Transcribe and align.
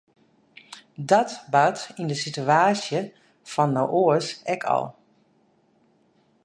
Dat 1.11 1.33
bart 1.55 1.79
yn 1.99 2.07
de 2.11 2.17
sitewaasje 2.23 2.99
fan 3.51 3.71
no 3.75 3.83
oars 4.01 4.27
ek 4.53 4.61
al. 4.77 4.85